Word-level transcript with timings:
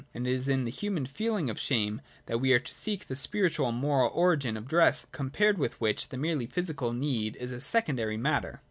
And 0.15 0.25
it 0.25 0.31
is 0.33 0.47
in 0.47 0.65
the 0.65 0.71
human 0.71 1.05
feeling 1.05 1.47
of 1.51 1.59
shame 1.59 2.01
that 2.25 2.39
we 2.41 2.53
are 2.53 2.59
to 2.59 2.73
seek 2.73 3.05
the 3.05 3.15
spiritual 3.15 3.69
and 3.69 3.77
moral 3.77 4.09
origin 4.15 4.57
of 4.57 4.67
dress, 4.67 5.05
compared 5.11 5.59
with 5.59 5.79
which 5.79 6.09
the 6.09 6.17
merely 6.17 6.47
physical 6.47 6.91
need 6.91 7.35
is 7.35 7.51
a 7.51 7.61
secondary 7.61 8.17
matter. 8.17 8.59